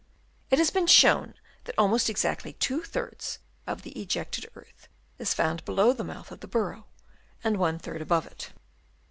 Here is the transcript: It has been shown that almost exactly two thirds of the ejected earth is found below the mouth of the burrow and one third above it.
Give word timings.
It 0.49 0.57
has 0.57 0.71
been 0.71 0.87
shown 0.87 1.35
that 1.65 1.77
almost 1.77 2.09
exactly 2.09 2.53
two 2.53 2.81
thirds 2.83 3.37
of 3.67 3.83
the 3.83 3.91
ejected 3.91 4.49
earth 4.55 4.87
is 5.19 5.35
found 5.35 5.63
below 5.63 5.93
the 5.93 6.03
mouth 6.03 6.31
of 6.31 6.39
the 6.39 6.47
burrow 6.47 6.87
and 7.43 7.57
one 7.57 7.77
third 7.77 8.01
above 8.01 8.25
it. 8.25 8.51